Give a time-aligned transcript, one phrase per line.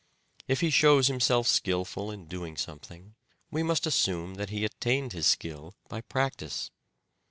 [0.47, 3.13] If he shows himself skilful in doing something
[3.51, 6.71] we must assume that he attained his skill by practice.